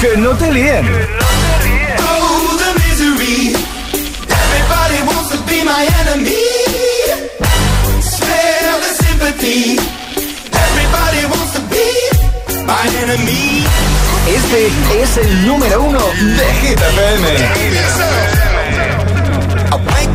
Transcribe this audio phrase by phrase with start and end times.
[0.00, 0.84] Que no te líen.
[2.00, 3.54] Oh, the misery.
[4.44, 6.44] Everybody wants to be my enemy.
[8.00, 9.78] Smell the sympathy.
[10.66, 11.86] Everybody wants to be
[12.64, 13.64] my enemy.
[14.28, 14.70] Este
[15.02, 17.26] es el número uno de Hit FM.
[17.98, 18.35] I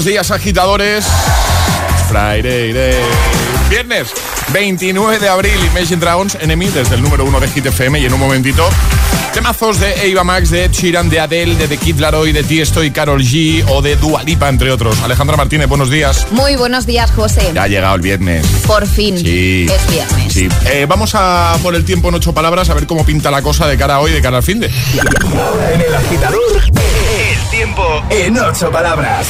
[0.00, 1.06] Buenos días, agitadores.
[2.08, 2.94] Friday Day.
[3.68, 4.08] Viernes
[4.50, 8.00] 29 de abril, Imagine Dragons, Enemy, desde el número 1 de Hit FM.
[8.00, 8.66] Y en un momentito,
[9.34, 12.82] temazos de Ava Max, de Ed Sheeran, de Adele, de The Kid Laroi, de Tiesto
[12.82, 14.98] y Carol G o de Dua Lipa, entre otros.
[15.02, 16.26] Alejandra Martínez, buenos días.
[16.30, 17.50] Muy buenos días, José.
[17.54, 18.46] Ya ha llegado el viernes.
[18.66, 19.18] Por fin.
[19.18, 19.66] Sí.
[19.70, 20.32] Es viernes.
[20.32, 20.48] Sí.
[20.64, 23.66] Eh, vamos a por el tiempo en ocho palabras a ver cómo pinta la cosa
[23.66, 24.70] de cara a hoy, de cara al fin de.
[25.38, 29.26] Ahora en el agitador, el tiempo en ocho palabras.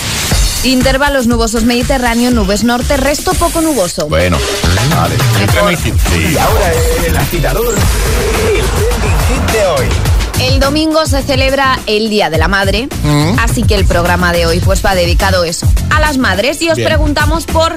[0.65, 4.09] Intervalos nubosos Mediterráneo, nubes norte, resto poco nuboso.
[4.09, 4.37] Bueno,
[4.94, 5.15] vale.
[6.19, 6.72] Y ahora
[7.06, 9.88] el agitador, el trending hit de hoy.
[10.53, 13.39] El domingo se celebra el Día de la Madre, Mm.
[13.39, 16.77] así que el programa de hoy pues va dedicado eso, a las madres y os
[16.77, 16.89] Bien.
[16.89, 17.74] preguntamos por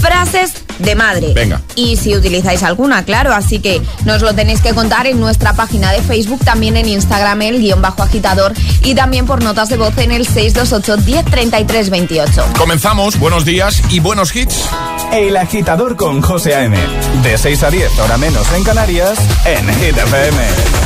[0.00, 1.32] frases de madre.
[1.34, 1.60] Venga.
[1.74, 5.92] Y si utilizáis alguna, claro, así que nos lo tenéis que contar en nuestra página
[5.92, 9.96] de Facebook, también en Instagram, el guion bajo agitador, y también por notas de voz
[9.98, 12.44] en el 628 1033 28.
[12.58, 14.68] Comenzamos, buenos días y buenos hits.
[15.12, 16.76] El agitador con José A.M.
[17.22, 20.84] De 6 a 10, hora menos en Canarias, en Hit FM.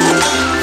[0.00, 0.59] You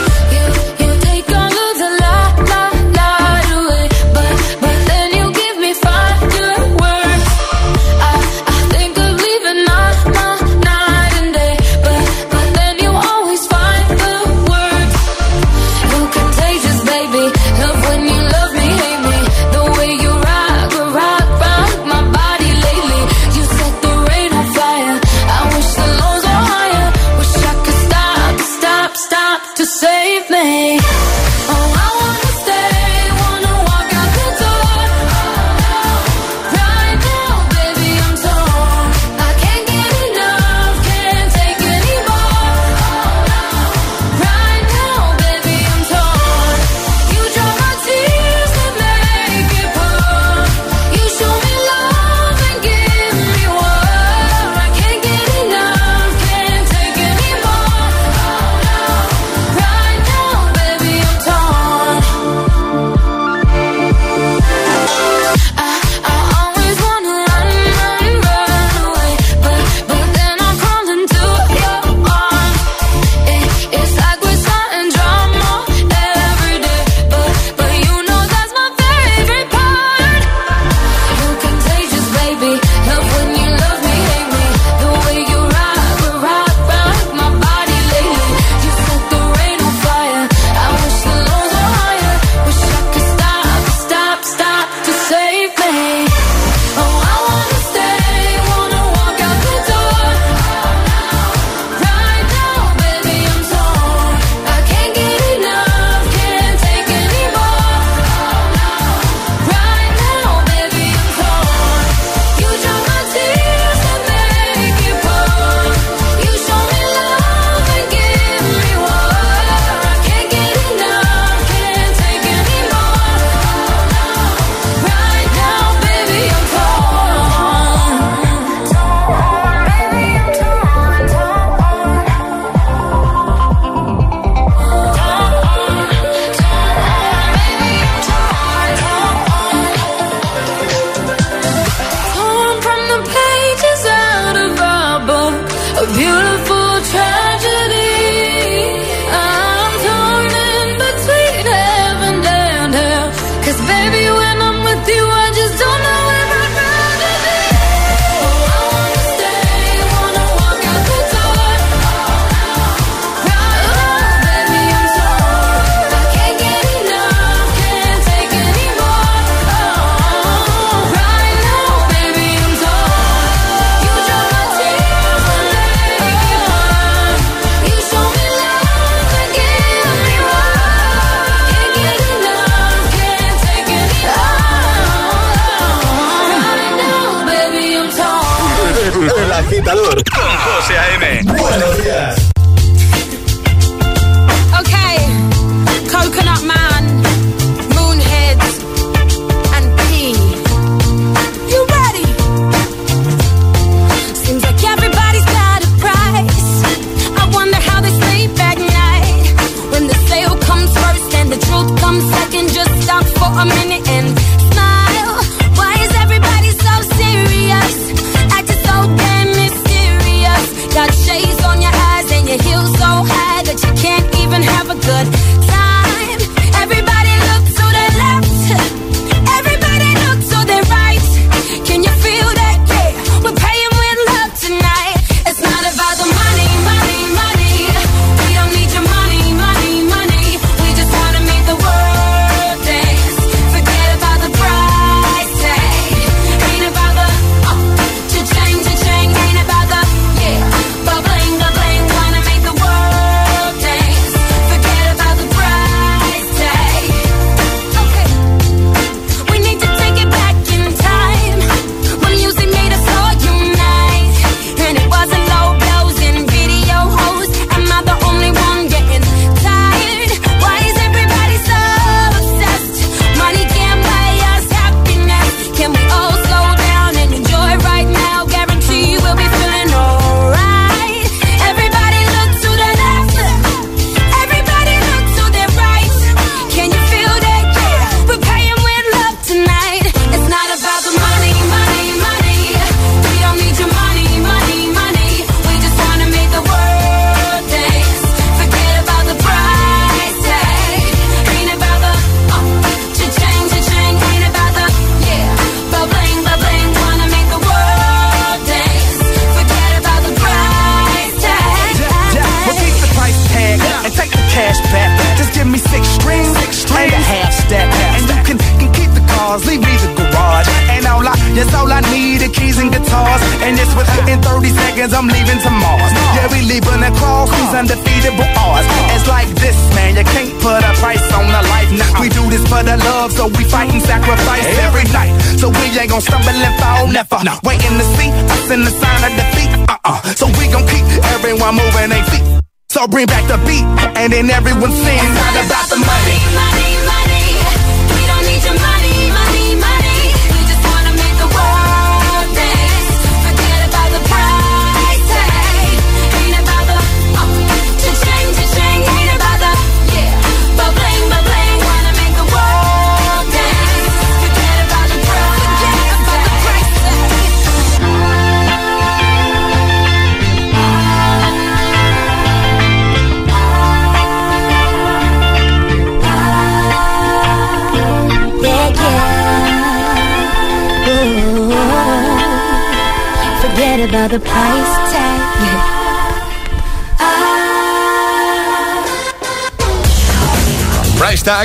[342.98, 343.64] bring back the beat,
[343.96, 344.97] and then everyone sing.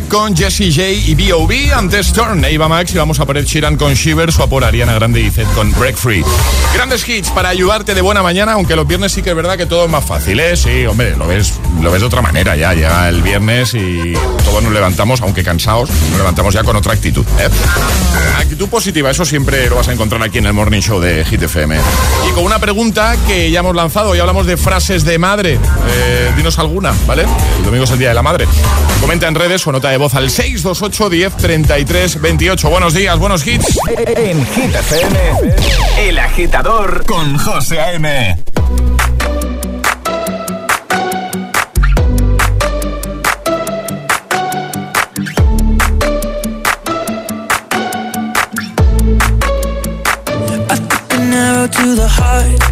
[0.08, 1.72] Con Jesse J y B.O.B.
[1.74, 4.94] Antes Turn, Eva Max y vamos a poner Sheeran con Shivers o a por Ariana
[4.94, 6.24] Grande y Zed con Break Free.
[6.72, 9.66] Grandes hits para ayudarte de buena mañana, aunque los viernes sí que es verdad que
[9.66, 10.56] todo es más fácil, ¿eh?
[10.56, 12.72] Sí, hombre, lo ves, lo ves de otra manera ya.
[12.74, 14.12] Llega el viernes y
[14.44, 17.48] todos nos levantamos, aunque cansados, nos levantamos ya con otra actitud, ¿eh?
[18.38, 21.42] Actitud positiva, eso siempre lo vas a encontrar aquí en el Morning Show de Hit
[21.42, 21.76] FM.
[22.30, 25.58] Y con una pregunta que ya hemos lanzado, y hablamos de frases de madre.
[25.88, 27.26] Eh, dinos alguna, ¿vale?
[27.58, 28.46] El domingo es el Día de la Madre.
[29.00, 32.68] Comenta en redes o con nota de voz al 628 10 33 28.
[32.68, 33.78] Buenos días, buenos hits.
[33.96, 35.54] En Hit FM,
[35.98, 38.36] El Agitador con José A.M.
[51.70, 52.71] to the heart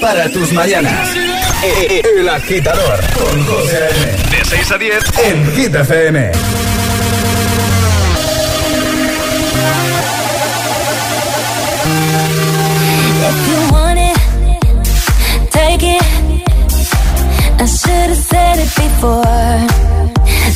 [0.00, 1.08] para tus mañanas.
[1.62, 3.90] Eh, eh, el agitador con José
[4.30, 6.32] De 6 a 10 en Hit FM.
[15.50, 16.02] Take it.
[17.60, 19.22] I should have said it before.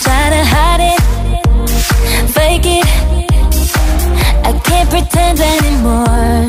[0.02, 1.00] Try to hide it.
[4.46, 6.48] I can't pretend anymore.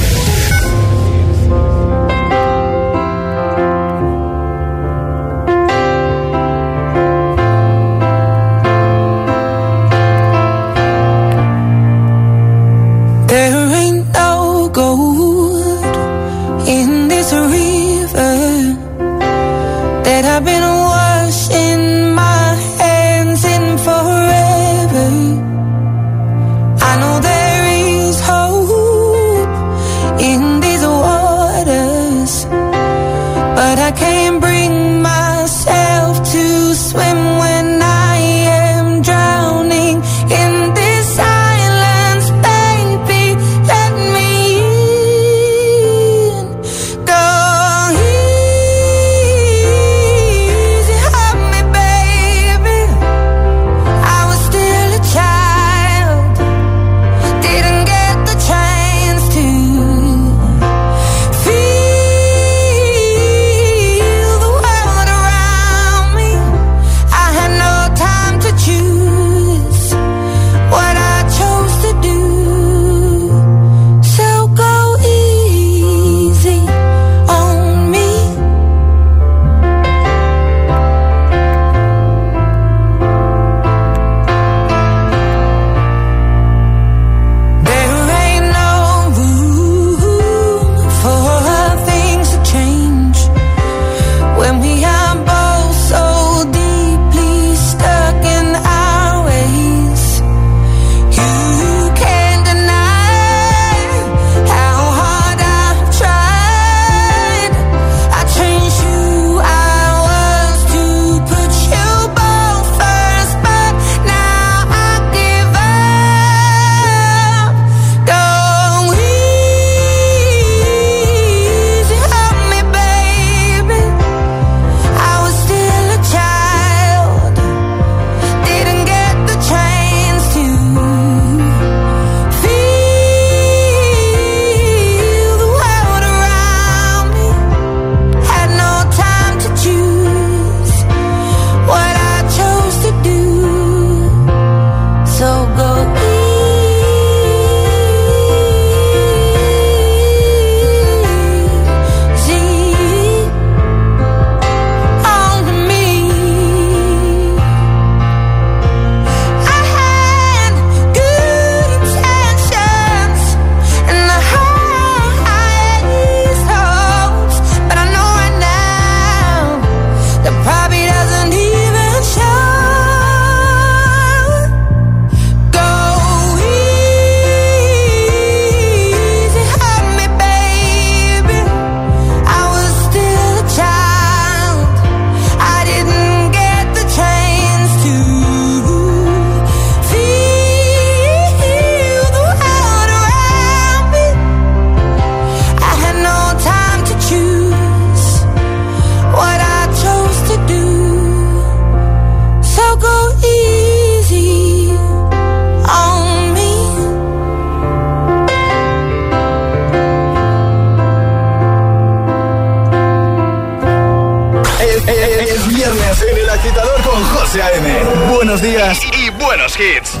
[219.61, 220.00] Buenos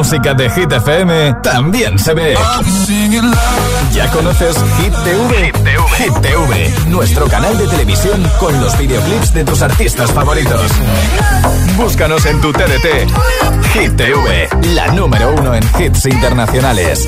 [0.00, 2.34] Música de Hit FM también se ve.
[3.92, 5.52] ¿Ya conoces Hit TV?
[5.98, 10.70] Hit TV, nuestro canal de televisión con los videoclips de tus artistas favoritos.
[11.76, 13.10] Búscanos en tu TDT.
[13.74, 17.06] Hit TV, la número uno en hits internacionales.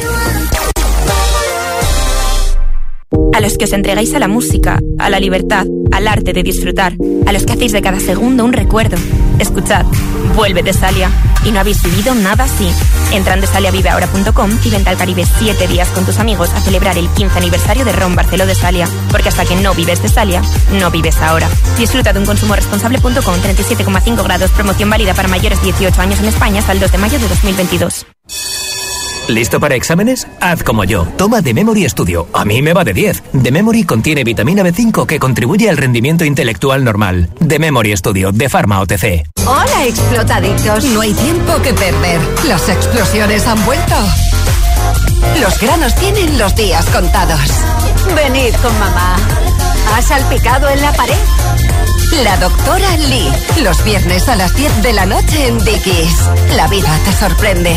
[3.33, 6.92] A los que os entregáis a la música, a la libertad, al arte de disfrutar,
[7.26, 8.98] a los que hacéis de cada segundo un recuerdo.
[9.38, 9.87] Escuchad,
[10.33, 11.11] vuelve Tesalia.
[11.45, 12.68] Y no habéis vivido nada así.
[13.12, 17.09] Entra en tesaliaviveahora.com y vente al Caribe 7 días con tus amigos a celebrar el
[17.09, 18.88] 15 aniversario de Ron Barceló de Salia.
[19.11, 20.42] Porque hasta que no vives Tesalia,
[20.73, 21.49] no vives ahora.
[21.79, 26.27] Disfruta de un consumo responsable.com 37,5 grados, promoción válida para mayores de 18 años en
[26.27, 28.07] España hasta el 2 de mayo de 2022.
[29.29, 30.27] ¿Listo para exámenes?
[30.41, 31.07] Haz como yo.
[31.17, 32.29] Toma The Memory Studio.
[32.33, 33.23] A mí me va de 10.
[33.43, 37.31] The Memory contiene vitamina B5 que contribuye al rendimiento intelectual normal.
[37.47, 39.25] The Memory Studio de Pharma OTC.
[39.47, 40.85] Hola, explotaditos.
[40.87, 42.21] No hay tiempo que perder.
[42.47, 43.95] Las explosiones han vuelto.
[45.41, 47.41] Los granos tienen los días contados.
[48.15, 49.17] Venid con mamá.
[49.95, 51.15] ¿Ha salpicado en la pared?
[52.23, 53.29] La doctora Lee.
[53.63, 56.29] Los viernes a las 10 de la noche en Dickies.
[56.57, 57.77] La vida te sorprende.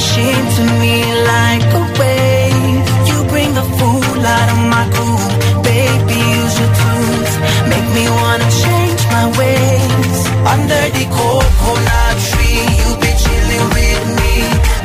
[0.00, 2.84] crashing to me like a wave.
[3.08, 5.28] You bring the fool out of my cool
[5.62, 7.32] Baby, use your tools.
[7.68, 10.18] Make me wanna change my ways.
[10.52, 14.32] Under the coconut tree You be chilling with me.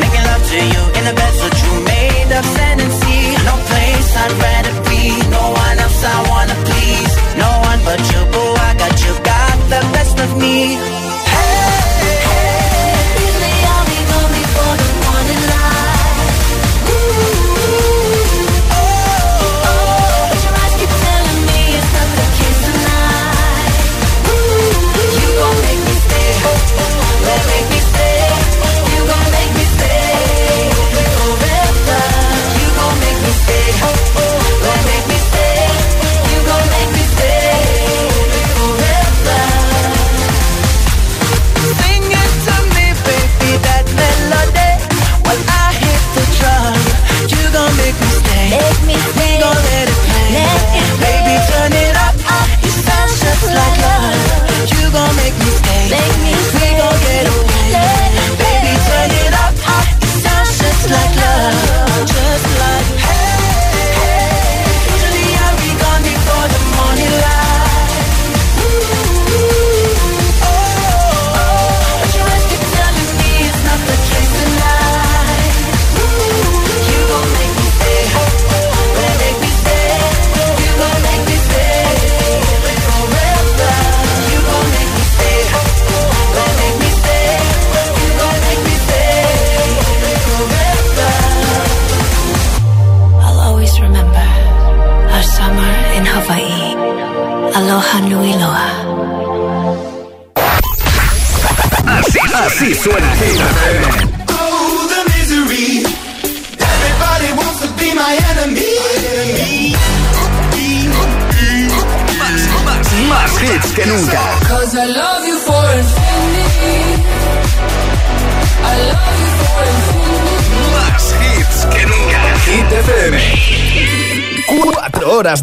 [0.02, 1.80] Making love to you in a bed so true.
[1.86, 3.28] Made of sand and sea.
[3.48, 5.04] No place I'd rather be.
[5.32, 7.14] No one else I wanna please.
[7.40, 9.14] No one but you, boo, I got you.
[9.24, 10.95] Got the best of me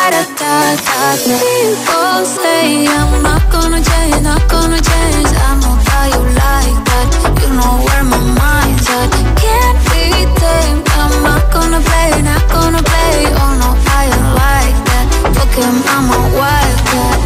[0.00, 0.52] da da
[0.84, 5.30] da People say I'm not gonna change, not gonna change.
[5.46, 7.06] I know how you like that.
[7.42, 9.10] You know where my mind's at.
[9.42, 10.04] Can't be
[10.40, 10.86] tamed.
[11.00, 13.14] I'm not gonna play, not gonna play.
[13.42, 15.06] Oh no, I ain't like that.
[15.34, 17.18] Fuck him, I'm a wildcat.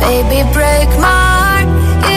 [0.00, 1.41] Baby, break my.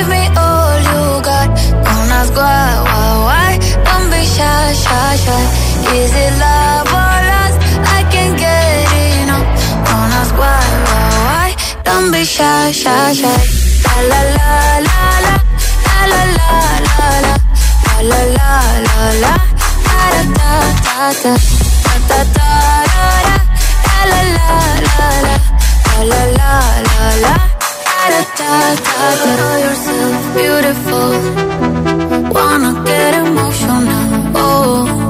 [0.06, 1.50] Give me all you got.
[1.84, 2.78] Don't ask why,
[3.26, 3.58] why.
[3.86, 5.44] Don't be shy, shy, shy.
[5.98, 7.58] Is it love or lust?
[7.98, 8.86] I can't get
[9.26, 9.48] enough.
[9.88, 11.50] Don't ask why, why, why.
[11.86, 13.34] Don't be shy, shy, shy.
[13.82, 15.42] La la la la la
[16.12, 16.54] la la
[16.86, 17.42] la la
[18.06, 19.34] la la la la
[19.86, 20.54] da da
[20.86, 21.58] da da da
[22.10, 22.52] da da da
[24.12, 24.50] la la
[24.86, 25.42] la la
[26.06, 26.54] la la
[26.86, 27.55] la la
[28.12, 31.12] da da da da yourself beautiful.
[32.36, 34.04] Wanna get emotional.
[34.36, 35.05] Oh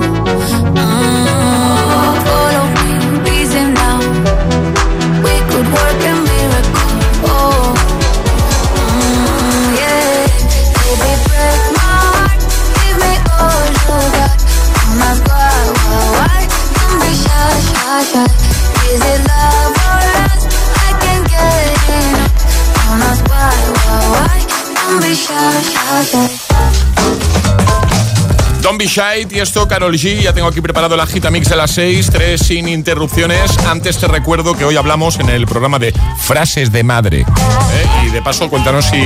[28.88, 30.22] Shy, y esto, Carol G.
[30.22, 33.58] Ya tengo aquí preparado la gita mix de las 6, tres sin interrupciones.
[33.68, 37.22] Antes te recuerdo que hoy hablamos en el programa de frases de madre.
[37.22, 38.06] ¿eh?
[38.08, 39.02] Y de paso, cuéntanos si,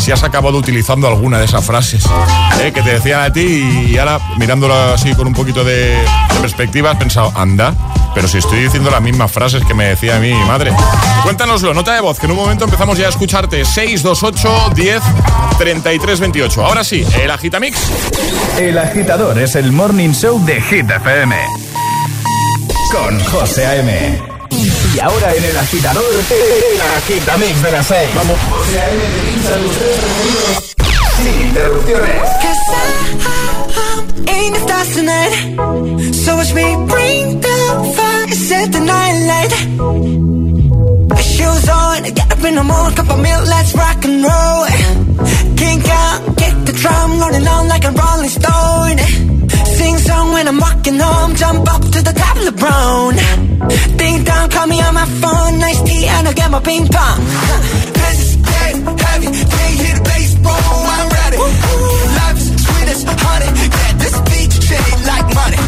[0.00, 2.04] si has acabado utilizando alguna de esas frases
[2.62, 2.72] ¿eh?
[2.72, 6.90] que te decían a ti y ahora, mirándolo así con un poquito de, de perspectiva,
[6.90, 7.74] has pensado, anda,
[8.18, 10.72] pero si estoy diciendo las mismas frases que me decía a mí mi madre.
[11.22, 13.64] Cuéntanoslo, nota de voz, que en un momento empezamos ya a escucharte.
[13.64, 15.02] 628 10
[15.56, 16.66] 33 28.
[16.66, 17.78] Ahora sí, el Agitamix.
[18.58, 21.36] El Agitador es el morning show de Hit FM.
[22.90, 24.20] Con José A.M.
[24.50, 28.00] Y ahora en el Agitador, el Agitamix de las 6.
[28.16, 29.00] Vamos, José A.M.
[29.00, 30.76] te pincha los tres
[31.22, 32.22] sin interrupciones.
[34.28, 36.14] Ain't the stars tonight.
[36.14, 37.56] So watch me bring the
[37.96, 39.52] fire, set the night light.
[41.22, 44.66] Shoes on, get up in the morning, cup of milk, let's rock and roll.
[45.56, 48.98] Kink out, kick the drum, rolling on like a rolling stone.
[49.76, 53.14] Sing song when I'm walking home, jump up to the top of the brown.
[53.96, 57.20] Ding dong, call me on my phone, nice tea, and I'll get my ping pong.
[57.98, 61.38] This is heavy, can't hear the bass, boom, I'm ready.
[62.18, 65.67] Life's sweet as honey, yeah, this beat shade like money.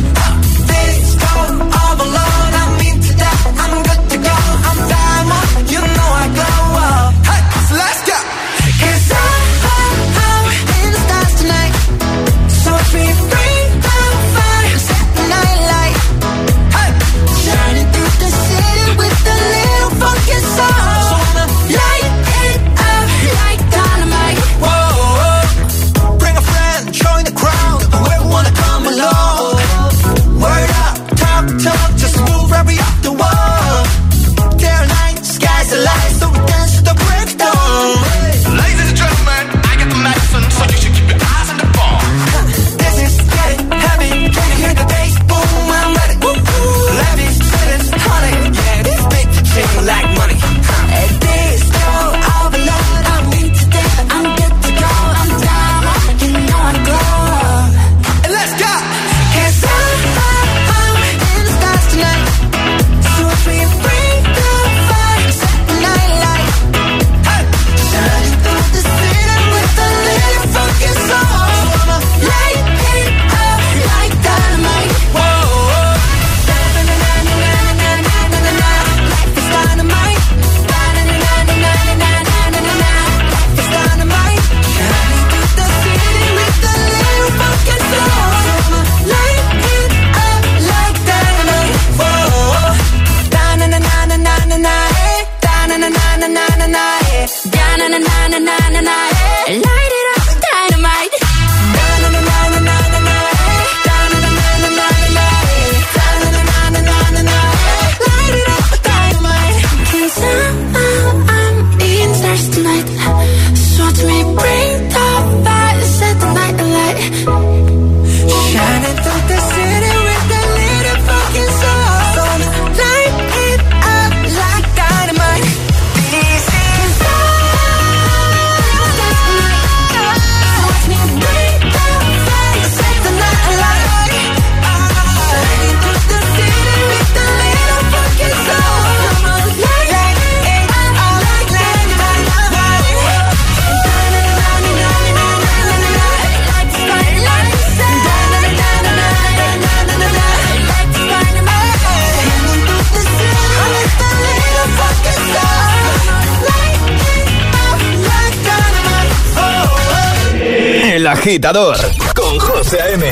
[161.30, 161.76] agitador
[162.16, 163.04] con José M.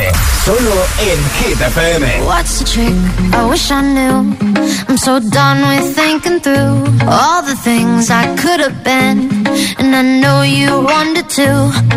[0.45, 2.25] Solo en Hit FM.
[2.25, 2.95] What's the trick?
[3.33, 4.37] I wish I knew.
[4.89, 9.47] I'm so done with thinking through all the things I could have been.
[9.79, 11.49] And I know you wanted to.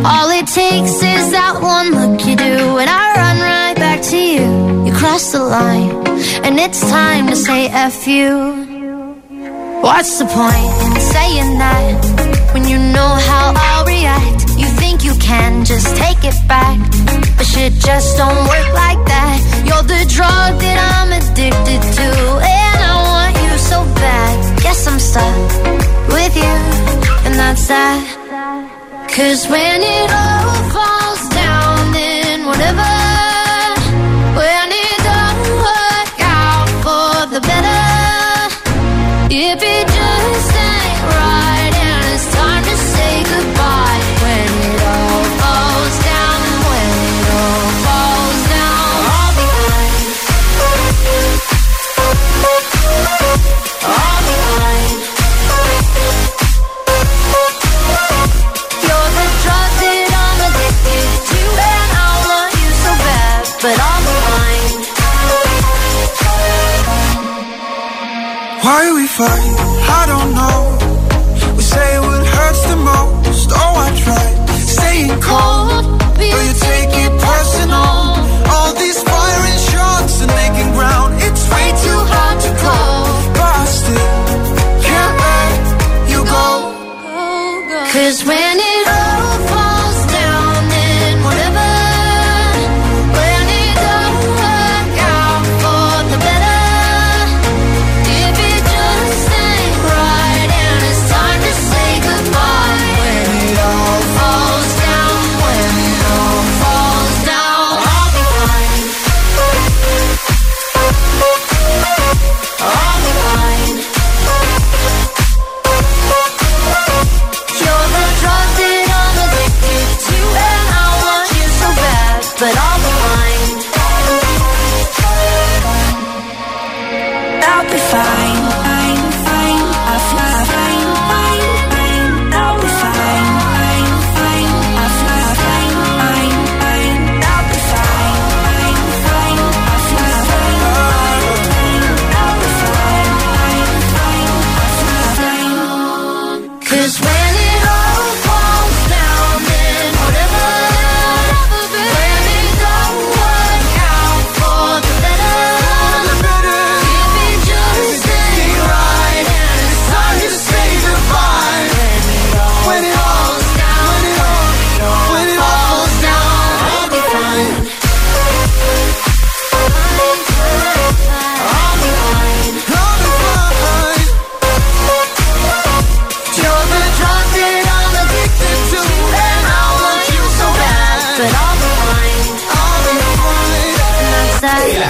[0.05, 2.77] All it takes is that one look you do.
[2.77, 4.85] And I run right back to you.
[4.85, 6.05] You cross the line.
[6.45, 8.69] And it's time to say a few.
[9.81, 13.70] What's the point in saying that when you know how I
[15.31, 16.77] can just take it back.
[17.37, 19.37] But shit just don't work like that.
[19.67, 22.07] You're the drug that I'm addicted to,
[22.59, 24.35] and I want you so bad.
[24.63, 25.37] Guess I'm stuck
[26.15, 26.57] with you,
[27.25, 28.03] and that's that.
[29.15, 32.91] Cause when it all falls down, then whatever.
[34.39, 37.83] When it don't work out for the better,
[39.43, 39.70] it
[69.21, 69.50] find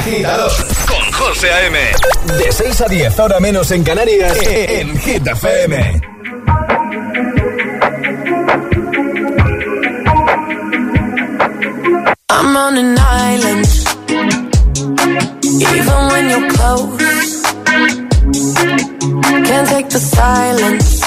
[0.04, 1.78] con José A.M.
[2.38, 6.02] De 6 a 10, ahora menos en Canarias, eh, eh, en Hit FM.
[12.30, 13.68] I'm on an island,
[15.52, 17.44] even when you're close.
[19.46, 21.02] Can't take the silence.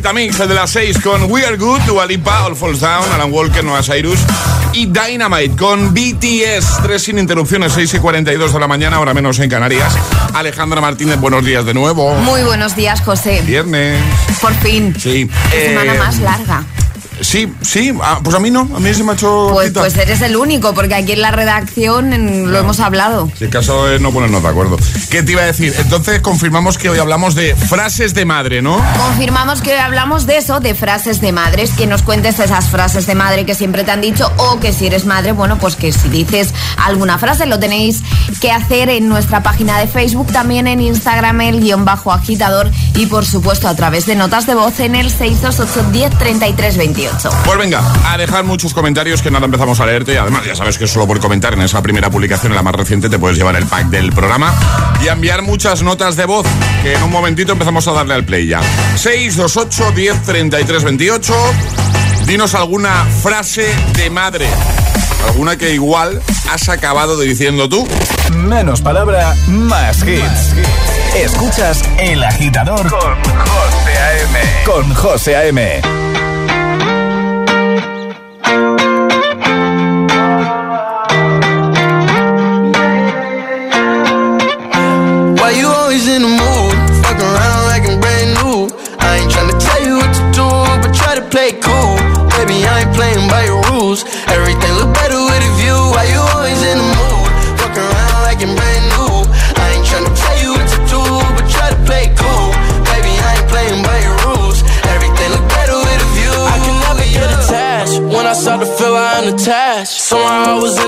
[0.00, 3.30] Estaba el de las 6 con We Are Good, Dua Lipa, All Falls Down, Alan
[3.30, 4.18] Walker, Noah Cyrus
[4.72, 6.82] y Dynamite con BTS.
[6.82, 9.92] Tres sin interrupciones, 6 y 42 de la mañana, ahora menos en Canarias.
[10.32, 12.14] Alejandra Martínez, buenos días de nuevo.
[12.14, 13.42] Muy buenos días, José.
[13.44, 14.00] Viernes.
[14.40, 14.94] Por fin.
[14.98, 15.28] Sí.
[15.50, 16.64] Qué semana Eh, más larga.
[17.20, 19.50] Sí, sí, ah, pues a mí no, a mí se me ha hecho.
[19.52, 23.30] Pues, pues eres el único, porque aquí en la redacción en- lo hemos hablado.
[23.38, 24.76] Si el caso es no ponernos de acuerdo.
[25.10, 25.74] ¿Qué te iba a decir?
[25.78, 28.82] Entonces confirmamos que hoy hablamos de frases de madre, ¿no?
[28.96, 33.06] Confirmamos que hoy hablamos de eso, de frases de madres, que nos cuentes esas frases
[33.06, 35.92] de madre que siempre te han dicho o que si eres madre, bueno, pues que
[35.92, 38.02] si dices alguna frase lo tenéis
[38.40, 43.06] que hacer en nuestra página de Facebook, también en Instagram el guion bajo agitador y
[43.06, 47.09] por supuesto a través de notas de voz en el 628 10 33 28.
[47.44, 50.78] Pues venga, a dejar muchos comentarios que nada empezamos a leerte y además ya sabes
[50.78, 53.56] que solo por comentar en esa primera publicación, en la más reciente, te puedes llevar
[53.56, 54.54] el pack del programa
[55.02, 56.46] y a enviar muchas notas de voz
[56.82, 58.60] que en un momentito empezamos a darle al play ya.
[58.96, 61.34] 628 10 33 28
[62.26, 64.46] Dinos alguna frase de madre.
[65.26, 67.88] Alguna que igual has acabado diciendo tú.
[68.32, 70.54] Menos palabra, más hits.
[71.16, 74.38] Escuchas El Agitador con José A.M.
[74.64, 76.09] Con José A.M.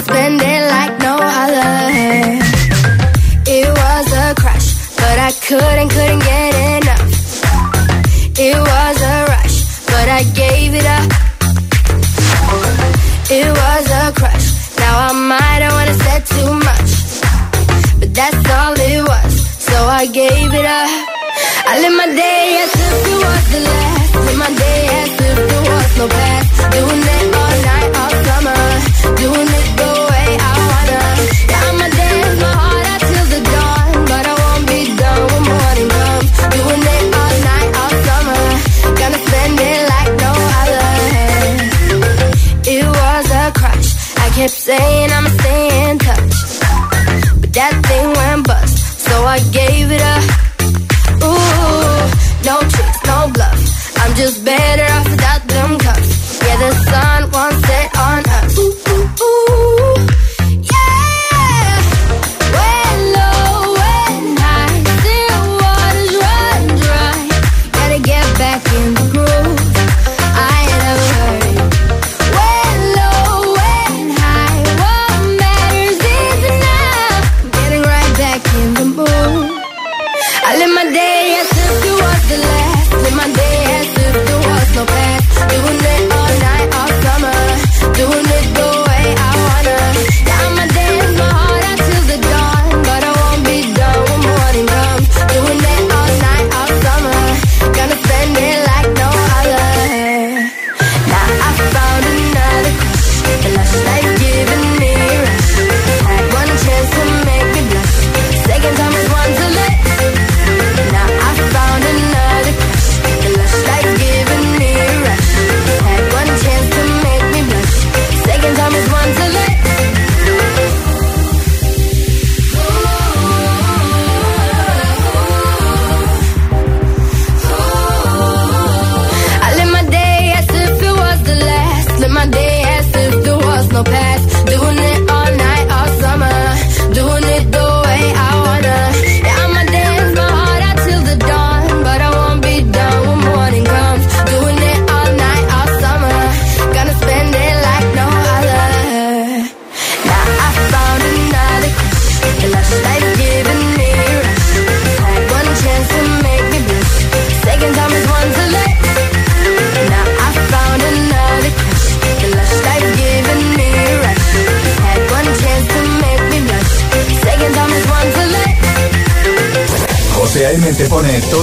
[0.00, 0.59] spend it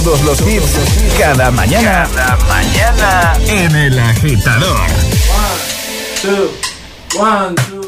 [0.02, 0.78] todos los hits
[1.18, 2.08] cada mañana.
[2.14, 4.78] Cada mañana en el agitador.
[4.78, 5.56] One,
[6.22, 7.87] two, one, two,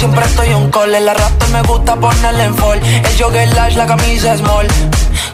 [0.00, 0.92] Siempre estoy un call.
[1.04, 2.80] La raptor me gusta ponerle en fall.
[2.82, 4.66] El jogger large, la camisa small.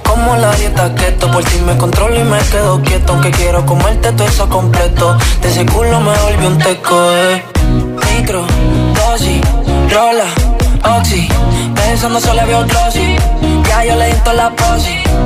[0.03, 3.13] Como la dieta keto, por ti me controlo y me quedo quieto.
[3.13, 5.17] Aunque quiero comerte todo eso completo.
[5.41, 7.45] De ese culo me volví un teco, eh.
[8.11, 8.45] Micro,
[8.95, 9.41] dosis,
[9.93, 10.29] rola,
[10.99, 11.29] oxi.
[11.75, 13.17] Pensando solo había un glossy.
[13.69, 15.26] Ya yo le di la posi.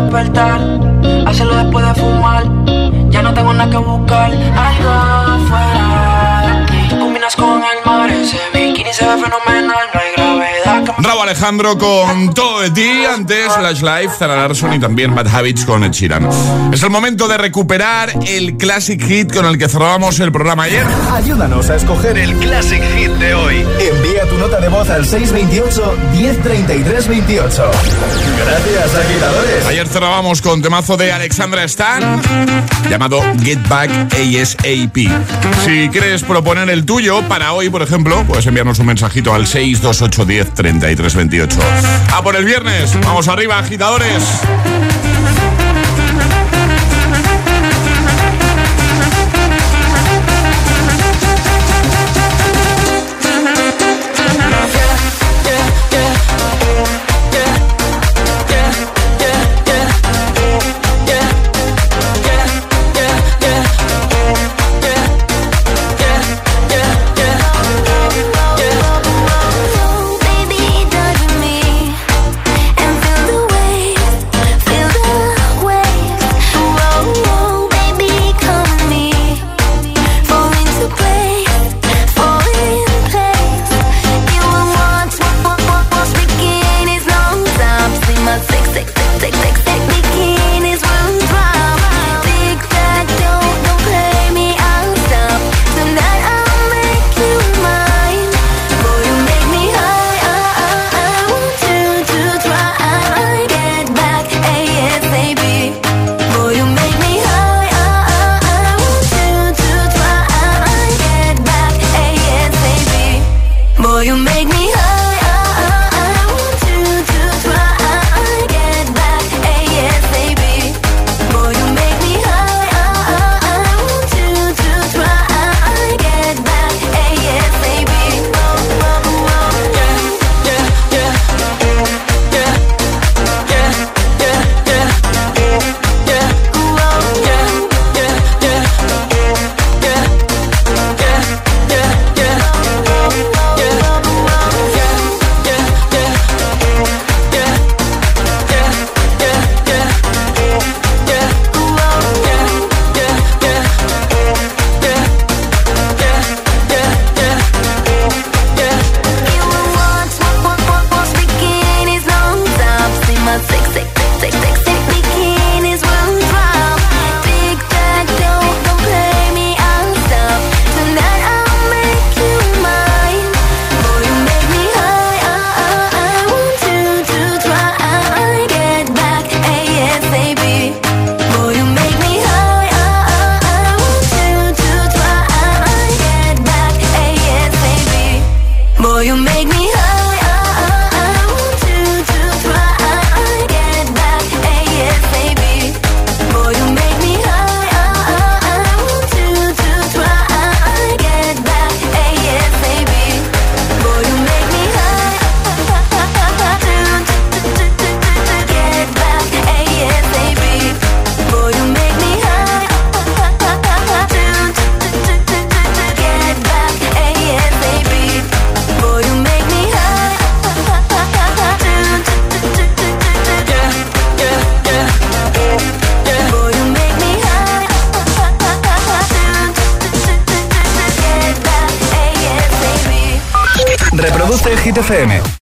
[0.00, 0.49] Despertar,
[11.40, 15.82] Alejandro con todo de ti, antes Flash Life, Zara Larson y también Bad Habits con
[15.84, 16.28] Ed Sheeran.
[16.70, 20.84] Es el momento de recuperar el Classic Hit con el que cerrábamos el programa ayer.
[21.10, 23.56] Ayúdanos a escoger el Classic Hit de hoy.
[23.56, 27.70] Envía tu nota de voz al 628 1033 28.
[28.44, 29.66] Gracias, agitadores.
[29.66, 32.20] Ayer cerrábamos con temazo de Alexandra Stan
[32.90, 35.08] llamado Get Back ASAP.
[35.64, 40.26] Si quieres proponer el tuyo para hoy, por ejemplo, puedes enviarnos un mensajito al 628
[40.26, 41.29] 10 33 28.
[42.12, 44.24] A por el viernes, vamos arriba, agitadores.